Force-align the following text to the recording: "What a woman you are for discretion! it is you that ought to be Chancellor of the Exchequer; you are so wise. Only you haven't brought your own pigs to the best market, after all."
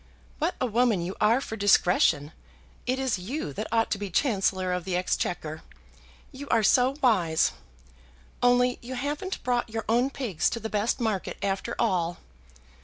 "What 0.39 0.55
a 0.59 0.65
woman 0.65 1.01
you 1.05 1.15
are 1.21 1.39
for 1.39 1.55
discretion! 1.55 2.31
it 2.87 2.97
is 2.97 3.19
you 3.19 3.53
that 3.53 3.67
ought 3.71 3.91
to 3.91 3.99
be 3.99 4.09
Chancellor 4.09 4.73
of 4.73 4.83
the 4.83 4.95
Exchequer; 4.95 5.61
you 6.31 6.49
are 6.49 6.63
so 6.63 6.95
wise. 7.03 7.51
Only 8.41 8.79
you 8.81 8.95
haven't 8.95 9.43
brought 9.43 9.69
your 9.69 9.85
own 9.87 10.09
pigs 10.09 10.49
to 10.49 10.59
the 10.59 10.69
best 10.69 10.99
market, 10.99 11.37
after 11.43 11.75
all." 11.77 12.17